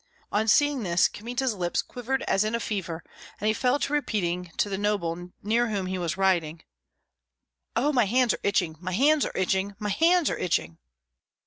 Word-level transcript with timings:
On 0.31 0.47
seeing 0.47 0.81
this, 0.81 1.07
Kmita's 1.07 1.53
lips 1.53 1.83
quivered 1.83 2.23
as 2.23 2.43
in 2.43 2.55
a 2.55 2.59
fever, 2.59 3.03
and 3.39 3.47
he 3.47 3.53
fell 3.53 3.77
to 3.77 3.93
repeating 3.93 4.51
to 4.57 4.67
the 4.67 4.75
noble 4.79 5.29
near 5.43 5.67
whom 5.69 5.85
he 5.85 5.99
was 5.99 6.17
riding, 6.17 6.63
"Oh, 7.75 7.93
my 7.93 8.05
hands 8.05 8.33
are 8.33 8.39
itching, 8.41 8.77
my 8.79 8.93
hands 8.93 9.25
are 9.27 9.31
itching, 9.37 9.75
my 9.77 9.89
hands 9.89 10.31
are 10.31 10.37
itching!" 10.39 10.79